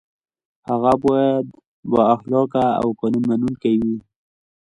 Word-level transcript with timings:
هغه 0.67 0.93
باید 1.03 1.45
با 1.91 2.01
اخلاقه 2.15 2.65
او 2.81 2.89
قانون 2.99 3.23
منونکی 3.29 3.73
وي. 3.81 3.97